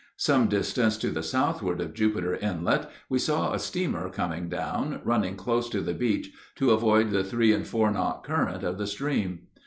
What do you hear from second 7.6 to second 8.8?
four knot current of